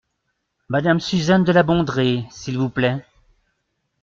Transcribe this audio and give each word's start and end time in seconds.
Madame 0.67 0.99
Suzanne 0.99 1.43
de 1.43 1.51
La 1.51 1.61
Bondrée, 1.61 2.25
s’il 2.31 2.57
vous 2.57 2.71
plaît? 2.71 3.05